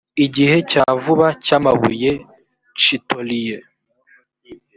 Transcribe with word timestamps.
igihe 0.25 0.57
cya 0.71 0.85
vuba 1.03 1.27
cy 1.45 1.51
amabuye 1.57 2.11
tshitoliye 2.77 3.57